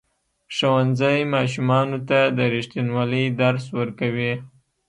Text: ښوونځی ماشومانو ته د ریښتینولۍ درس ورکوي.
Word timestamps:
ښوونځی 0.55 1.19
ماشومانو 1.35 1.97
ته 2.09 2.19
د 2.37 2.39
ریښتینولۍ 2.53 3.25
درس 3.41 3.65
ورکوي. 3.79 4.33